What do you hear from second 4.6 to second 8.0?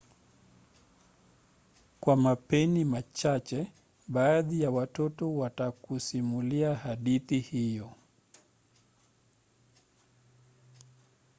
ya watoto watakusimulia hadithi hiyo